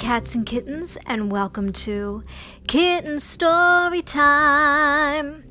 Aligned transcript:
cats 0.00 0.34
and 0.34 0.46
kittens, 0.46 0.96
and 1.04 1.30
welcome 1.30 1.74
to 1.74 2.22
Kitten 2.66 3.20
Story 3.20 4.00
Time. 4.00 5.44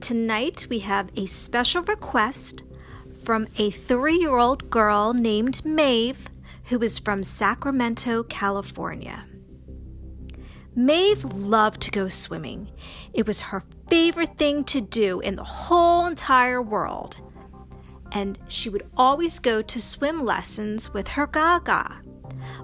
Tonight 0.00 0.68
we 0.70 0.78
have 0.78 1.10
a 1.16 1.26
special 1.26 1.82
request 1.82 2.62
from 3.24 3.48
a 3.58 3.72
three 3.72 4.16
year 4.16 4.36
old 4.36 4.70
girl 4.70 5.12
named 5.12 5.64
Maeve 5.64 6.28
who 6.66 6.80
is 6.80 7.00
from 7.00 7.24
Sacramento, 7.24 8.22
California. 8.22 9.24
Maeve 10.76 11.24
loved 11.24 11.80
to 11.82 11.90
go 11.90 12.08
swimming. 12.08 12.70
It 13.12 13.26
was 13.26 13.40
her 13.40 13.64
favorite 13.90 14.38
thing 14.38 14.62
to 14.66 14.80
do 14.80 15.18
in 15.18 15.34
the 15.34 15.42
whole 15.42 16.06
entire 16.06 16.62
world. 16.62 17.16
And 18.14 18.38
she 18.48 18.70
would 18.70 18.86
always 18.96 19.38
go 19.38 19.60
to 19.60 19.80
swim 19.80 20.24
lessons 20.24 20.94
with 20.94 21.08
her 21.08 21.26
Gaga. 21.26 22.00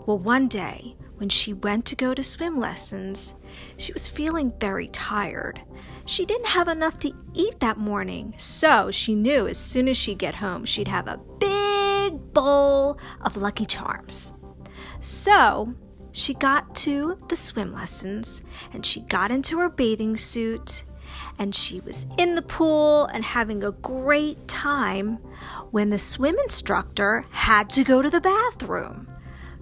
Well, 0.06 0.18
one 0.18 0.48
day, 0.48 0.96
when 1.16 1.28
she 1.28 1.52
went 1.52 1.84
to 1.86 1.96
go 1.96 2.14
to 2.14 2.22
swim 2.22 2.58
lessons, 2.58 3.34
she 3.76 3.92
was 3.92 4.08
feeling 4.08 4.52
very 4.58 4.88
tired. 4.88 5.60
She 6.06 6.24
didn't 6.24 6.46
have 6.46 6.68
enough 6.68 6.98
to 7.00 7.12
eat 7.34 7.60
that 7.60 7.76
morning, 7.76 8.34
so 8.38 8.90
she 8.90 9.14
knew 9.14 9.46
as 9.46 9.58
soon 9.58 9.88
as 9.88 9.96
she'd 9.96 10.18
get 10.18 10.36
home, 10.36 10.64
she'd 10.64 10.88
have 10.88 11.08
a 11.08 11.20
big 11.38 12.32
bowl 12.32 12.98
of 13.20 13.36
Lucky 13.36 13.66
Charms. 13.66 14.32
So 15.00 15.74
she 16.12 16.34
got 16.34 16.74
to 16.76 17.18
the 17.28 17.36
swim 17.36 17.72
lessons 17.72 18.42
and 18.72 18.84
she 18.84 19.00
got 19.00 19.30
into 19.30 19.58
her 19.58 19.68
bathing 19.68 20.16
suit 20.16 20.84
and 21.38 21.54
she 21.54 21.80
was 21.80 22.06
in 22.18 22.34
the 22.34 22.42
pool 22.42 23.06
and 23.06 23.24
having 23.24 23.62
a 23.62 23.72
great 23.72 24.48
time 24.48 25.18
when 25.70 25.90
the 25.90 25.98
swim 25.98 26.36
instructor 26.44 27.24
had 27.30 27.70
to 27.70 27.84
go 27.84 28.02
to 28.02 28.10
the 28.10 28.20
bathroom. 28.20 29.08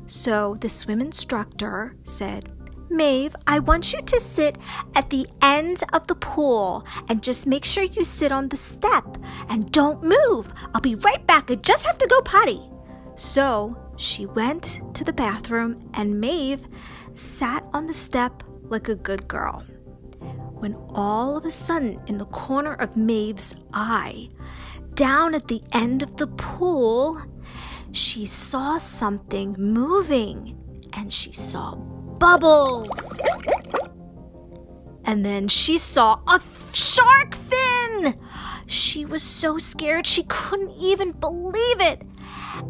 So 0.07 0.57
the 0.61 0.71
swim 0.71 1.01
instructor 1.01 1.97
said, 2.05 2.51
Maeve, 2.91 3.37
I 3.47 3.59
want 3.59 3.93
you 3.93 4.01
to 4.01 4.21
sit 4.21 4.57
at 4.95 5.11
the 5.11 5.27
end 5.43 5.83
of 5.93 6.07
the 6.07 6.15
pool 6.15 6.87
and 7.09 7.23
just 7.23 7.47
make 7.47 7.65
sure 7.65 7.85
you 7.85 8.03
sit 8.03 8.33
on 8.33 8.49
the 8.49 8.57
step 8.57 9.19
and 9.49 9.71
don't 9.71 10.03
move. 10.03 10.53
I'll 10.75 10.81
be 10.81 10.95
right 10.95 11.25
back. 11.27 11.51
I 11.51 11.57
just 11.57 11.85
have 11.85 11.99
to 11.99 12.07
go 12.07 12.23
potty. 12.23 12.63
So 13.17 13.77
she 13.97 14.25
went 14.27 14.81
to 14.95 15.05
the 15.05 15.13
bathroom 15.13 15.91
and 15.95 16.21
Maeve 16.21 16.67
sat 17.13 17.65
on 17.75 17.87
the 17.87 17.95
step 17.95 18.43
like 18.63 18.89
a 18.89 18.95
good 18.95 19.29
girl. 19.29 19.65
When 20.59 20.75
all 20.91 21.37
of 21.37 21.45
a 21.45 21.51
sudden, 21.51 22.01
in 22.07 22.19
the 22.19 22.27
corner 22.27 22.75
of 22.75 22.97
Maeve's 22.97 23.55
eye, 23.73 24.29
down 24.95 25.35
at 25.35 25.47
the 25.47 25.63
end 25.73 26.03
of 26.03 26.17
the 26.17 26.27
pool, 26.27 27.23
she 27.93 28.27
saw 28.27 28.79
something 28.79 29.55
moving 29.57 30.59
and 30.95 31.13
she 31.13 31.33
saw 31.33 31.77
bubbles. 31.77 33.21
And 35.05 35.25
then 35.25 35.49
she 35.49 35.79
saw 35.79 36.21
a 36.27 36.41
shark 36.73 37.37
fin. 37.37 38.19
She 38.67 39.05
was 39.05 39.23
so 39.23 39.59
scared 39.59 40.07
she 40.07 40.25
couldn't 40.25 40.73
even 40.73 41.13
believe 41.13 41.81
it. 41.81 42.03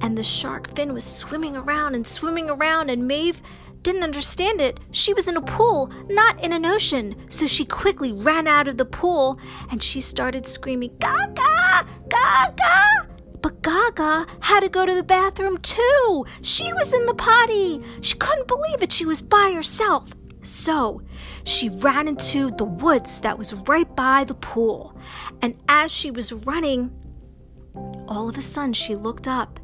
And 0.03 0.17
the 0.17 0.23
shark 0.23 0.77
fin 0.77 0.93
was 0.93 1.05
swimming 1.05 1.57
around 1.57 1.95
and 1.95 2.07
swimming 2.07 2.51
around, 2.51 2.91
and 2.91 3.09
Maeve 3.09 3.41
didn't 3.83 4.03
understand 4.03 4.61
it. 4.61 4.81
She 4.91 5.15
was 5.15 5.29
in 5.29 5.37
a 5.37 5.43
pool, 5.43 5.93
not 6.09 6.43
in 6.43 6.53
an 6.53 6.65
ocean. 6.65 7.17
So 7.31 7.47
she 7.47 7.65
quickly 7.65 8.13
ran 8.13 8.47
out 8.47 8.69
of 8.69 8.77
the 8.77 8.85
pool 8.85 9.39
and 9.71 9.83
she 9.83 10.01
started 10.01 10.47
screaming, 10.47 10.97
Gaga! 10.99 11.87
Gaga! 12.09 13.09
But 13.41 13.63
Gaga 13.63 14.27
had 14.41 14.61
to 14.61 14.69
go 14.69 14.85
to 14.85 14.95
the 14.95 15.03
bathroom 15.03 15.59
too. 15.59 16.27
She 16.43 16.73
was 16.73 16.93
in 16.93 17.07
the 17.07 17.15
potty. 17.15 17.83
She 18.01 18.17
couldn't 18.17 18.49
believe 18.49 18.83
it. 18.83 18.93
She 18.93 19.07
was 19.07 19.23
by 19.23 19.53
herself. 19.55 20.11
So 20.43 21.03
she 21.45 21.69
ran 21.69 22.09
into 22.09 22.51
the 22.53 22.65
woods 22.65 23.21
that 23.21 23.39
was 23.39 23.55
right 23.55 23.95
by 23.95 24.25
the 24.25 24.35
pool. 24.35 24.99
And 25.41 25.55
as 25.69 25.91
she 25.91 26.11
was 26.11 26.33
running, 26.33 26.91
all 28.09 28.29
of 28.29 28.37
a 28.37 28.43
sudden 28.43 28.73
she 28.73 28.97
looked 28.97 29.29
up 29.29 29.61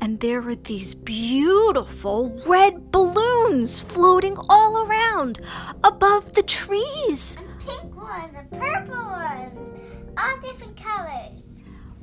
and 0.00 0.20
there 0.20 0.40
were 0.40 0.54
these 0.54 0.94
beautiful 0.94 2.30
red 2.46 2.90
balloons 2.90 3.80
floating 3.80 4.36
all 4.48 4.86
around 4.86 5.40
above 5.84 6.34
the 6.34 6.42
trees. 6.42 7.36
And 7.38 7.60
pink 7.60 7.96
ones 7.96 8.34
and 8.34 8.50
purple 8.50 8.94
ones, 8.94 9.80
all 10.16 10.40
different 10.40 10.76
colors. 10.76 11.42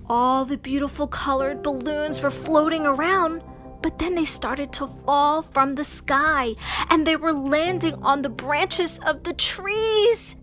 All 0.09 0.45
the 0.45 0.57
beautiful 0.57 1.07
colored 1.07 1.63
balloons 1.63 2.21
were 2.21 2.31
floating 2.31 2.85
around, 2.85 3.41
but 3.81 3.99
then 3.99 4.15
they 4.15 4.25
started 4.25 4.71
to 4.73 4.87
fall 5.05 5.41
from 5.41 5.75
the 5.75 5.83
sky 5.83 6.55
and 6.89 7.05
they 7.05 7.15
were 7.15 7.33
landing 7.33 7.95
on 7.95 8.21
the 8.21 8.29
branches 8.29 8.99
of 9.05 9.23
the 9.23 9.33
trees. 9.33 10.35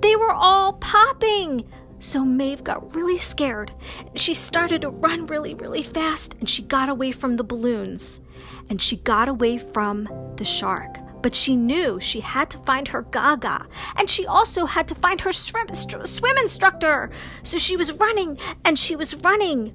They 0.00 0.14
were 0.14 0.32
all 0.32 0.74
popping. 0.74 1.68
So 1.98 2.24
Maeve 2.24 2.62
got 2.62 2.94
really 2.94 3.18
scared. 3.18 3.72
She 4.14 4.34
started 4.34 4.82
to 4.82 4.90
run 4.90 5.26
really, 5.26 5.54
really 5.54 5.82
fast 5.82 6.34
and 6.40 6.48
she 6.48 6.62
got 6.62 6.88
away 6.88 7.12
from 7.12 7.36
the 7.36 7.44
balloons 7.44 8.20
and 8.68 8.80
she 8.80 8.96
got 8.96 9.28
away 9.28 9.58
from 9.58 10.08
the 10.36 10.44
shark. 10.44 10.98
But 11.22 11.34
she 11.34 11.56
knew 11.56 11.98
she 11.98 12.20
had 12.20 12.50
to 12.50 12.58
find 12.58 12.86
her 12.88 13.02
Gaga 13.02 13.66
and 13.96 14.08
she 14.08 14.26
also 14.26 14.66
had 14.66 14.86
to 14.88 14.94
find 14.94 15.20
her 15.22 15.32
swim, 15.32 15.74
swim 15.74 16.36
instructor. 16.38 17.10
So 17.42 17.58
she 17.58 17.76
was 17.76 17.92
running 17.92 18.38
and 18.64 18.78
she 18.78 18.94
was 18.94 19.16
running 19.16 19.68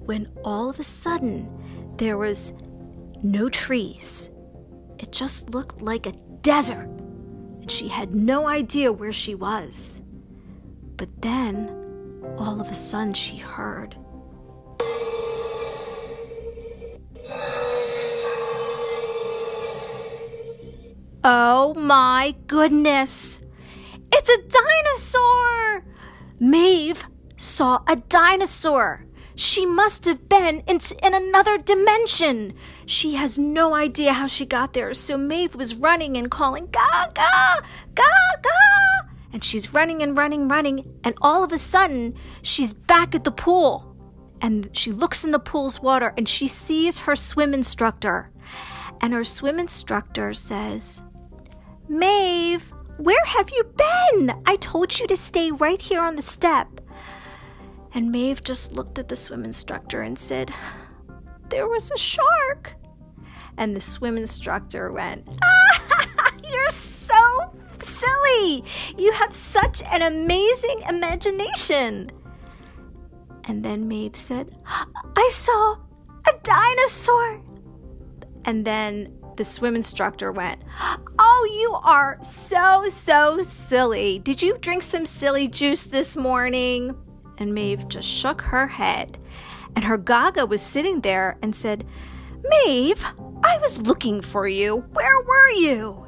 when 0.00 0.28
all 0.44 0.70
of 0.70 0.80
a 0.80 0.84
sudden 0.84 1.94
there 1.98 2.16
was 2.16 2.54
no 3.22 3.48
trees. 3.48 4.30
It 4.98 5.12
just 5.12 5.50
looked 5.50 5.82
like 5.82 6.06
a 6.06 6.12
desert 6.40 6.88
and 7.60 7.70
she 7.70 7.88
had 7.88 8.14
no 8.14 8.48
idea 8.48 8.92
where 8.92 9.12
she 9.12 9.34
was. 9.34 10.00
But 10.96 11.20
then, 11.20 11.68
all 12.38 12.60
of 12.60 12.70
a 12.70 12.74
sudden, 12.74 13.12
she 13.12 13.36
heard. 13.36 13.96
Oh 21.22 21.74
my 21.74 22.34
goodness! 22.46 23.40
It's 24.12 24.30
a 24.30 24.38
dinosaur! 24.48 25.84
Maeve 26.38 27.04
saw 27.36 27.82
a 27.86 27.96
dinosaur. 27.96 29.04
She 29.34 29.66
must 29.66 30.06
have 30.06 30.28
been 30.30 30.62
in, 30.66 30.80
in 31.02 31.14
another 31.14 31.58
dimension. 31.58 32.54
She 32.86 33.16
has 33.16 33.36
no 33.36 33.74
idea 33.74 34.14
how 34.14 34.28
she 34.28 34.46
got 34.46 34.72
there, 34.72 34.94
so 34.94 35.18
Maeve 35.18 35.54
was 35.56 35.74
running 35.74 36.16
and 36.16 36.30
calling, 36.30 36.68
Gaga! 36.70 37.62
Gaga! 37.94 39.15
And 39.32 39.42
she's 39.42 39.72
running 39.72 40.02
and 40.02 40.16
running, 40.16 40.48
running, 40.48 40.98
and 41.04 41.14
all 41.20 41.42
of 41.42 41.52
a 41.52 41.58
sudden, 41.58 42.14
she's 42.42 42.72
back 42.72 43.14
at 43.14 43.24
the 43.24 43.30
pool. 43.30 43.96
And 44.40 44.68
she 44.76 44.92
looks 44.92 45.24
in 45.24 45.30
the 45.30 45.38
pool's 45.38 45.80
water 45.80 46.12
and 46.16 46.28
she 46.28 46.46
sees 46.46 47.00
her 47.00 47.16
swim 47.16 47.54
instructor. 47.54 48.30
And 49.00 49.12
her 49.12 49.24
swim 49.24 49.58
instructor 49.58 50.34
says, 50.34 51.02
Maeve, 51.88 52.72
where 52.98 53.24
have 53.24 53.50
you 53.50 53.64
been? 53.64 54.42
I 54.46 54.56
told 54.56 54.98
you 54.98 55.06
to 55.06 55.16
stay 55.16 55.50
right 55.50 55.80
here 55.80 56.00
on 56.00 56.16
the 56.16 56.22
step. 56.22 56.80
And 57.94 58.12
Maeve 58.12 58.44
just 58.44 58.72
looked 58.72 58.98
at 58.98 59.08
the 59.08 59.16
swim 59.16 59.44
instructor 59.44 60.02
and 60.02 60.18
said, 60.18 60.52
There 61.48 61.68
was 61.68 61.90
a 61.90 61.96
shark. 61.96 62.74
And 63.56 63.74
the 63.74 63.80
swim 63.80 64.18
instructor 64.18 64.92
went, 64.92 65.26
ah, 65.42 65.76
You're 66.50 66.70
so 66.70 67.25
silly. 67.82 68.64
You 68.96 69.12
have 69.12 69.32
such 69.32 69.82
an 69.92 70.02
amazing 70.02 70.82
imagination. 70.88 72.10
And 73.44 73.64
then 73.64 73.86
Maeve 73.86 74.16
said, 74.16 74.56
I 74.66 75.28
saw 75.30 75.76
a 76.26 76.32
dinosaur. 76.42 77.40
And 78.44 78.64
then 78.64 79.12
the 79.36 79.44
swim 79.44 79.76
instructor 79.76 80.32
went, 80.32 80.62
Oh, 81.18 81.58
you 81.60 81.72
are 81.84 82.18
so, 82.22 82.88
so 82.88 83.40
silly. 83.42 84.18
Did 84.18 84.42
you 84.42 84.56
drink 84.58 84.82
some 84.82 85.06
silly 85.06 85.48
juice 85.48 85.84
this 85.84 86.16
morning? 86.16 86.96
And 87.38 87.54
Maeve 87.54 87.88
just 87.88 88.08
shook 88.08 88.40
her 88.42 88.66
head. 88.66 89.18
And 89.74 89.84
her 89.84 89.98
Gaga 89.98 90.46
was 90.46 90.62
sitting 90.62 91.02
there 91.02 91.38
and 91.42 91.54
said, 91.54 91.86
Maeve, 92.42 93.04
I 93.44 93.58
was 93.60 93.82
looking 93.82 94.22
for 94.22 94.48
you. 94.48 94.78
Where 94.92 95.20
were 95.20 95.50
you? 95.50 96.05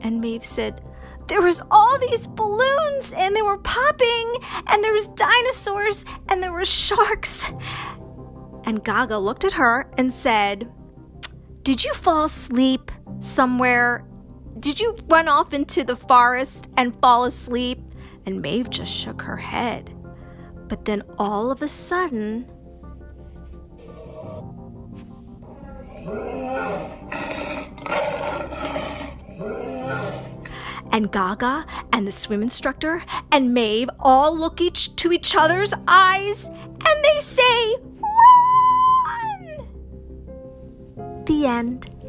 And 0.00 0.20
Maeve 0.20 0.44
said, 0.44 0.82
there 1.30 1.42
was 1.42 1.62
all 1.70 1.96
these 2.00 2.26
balloons 2.26 3.12
and 3.12 3.36
they 3.36 3.42
were 3.42 3.58
popping 3.58 4.34
and 4.66 4.82
there 4.82 4.92
was 4.92 5.06
dinosaurs 5.06 6.04
and 6.28 6.42
there 6.42 6.52
were 6.52 6.64
sharks. 6.64 7.46
And 8.64 8.84
Gaga 8.84 9.16
looked 9.16 9.44
at 9.44 9.52
her 9.52 9.88
and 9.96 10.12
said, 10.12 10.68
Did 11.62 11.84
you 11.84 11.94
fall 11.94 12.24
asleep 12.24 12.90
somewhere? 13.20 14.04
Did 14.58 14.80
you 14.80 14.98
run 15.08 15.28
off 15.28 15.54
into 15.54 15.84
the 15.84 15.94
forest 15.94 16.68
and 16.76 16.98
fall 17.00 17.24
asleep? 17.24 17.80
And 18.26 18.42
Maeve 18.42 18.68
just 18.68 18.92
shook 18.92 19.22
her 19.22 19.36
head. 19.36 19.94
But 20.66 20.84
then 20.84 21.02
all 21.16 21.52
of 21.52 21.62
a 21.62 21.68
sudden, 21.68 22.50
and 31.00 31.10
Gaga 31.10 31.64
and 31.94 32.06
the 32.06 32.12
swim 32.12 32.42
instructor 32.42 33.02
and 33.32 33.54
Maeve 33.54 33.88
all 33.98 34.38
look 34.38 34.60
each 34.60 34.94
to 34.96 35.12
each 35.12 35.34
other's 35.34 35.72
eyes 35.88 36.44
and 36.46 37.04
they 37.04 37.20
say, 37.20 37.76
Run! 39.06 39.66
The 41.24 41.46
end. 41.46 41.99